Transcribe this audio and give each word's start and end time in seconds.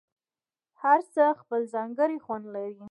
هر 0.81 0.99
څه 1.13 1.23
خپل 1.41 1.61
ځانګړی 1.73 2.17
خوند 2.25 2.45
لري. 2.55 2.79